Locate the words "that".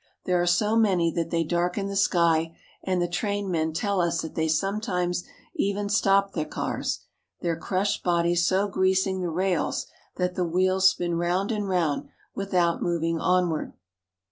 1.11-1.27, 4.23-4.33, 10.15-10.33